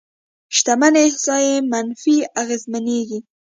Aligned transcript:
شتمنۍ 0.57 0.99
احصایې 1.09 1.55
منفي 1.71 2.15
اغېزمنېږي. 2.41 3.19